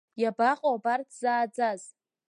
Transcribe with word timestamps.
Иабаҟоу 0.21 0.75
абарҭ 0.77 1.09
зааӡаз? 1.21 1.81